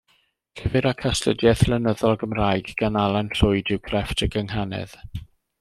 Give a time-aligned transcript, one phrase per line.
[0.61, 5.01] Llyfr ac astudiaeth lenyddol, Gymraeg gan Alan Llwyd yw Crefft y Gynghanedd.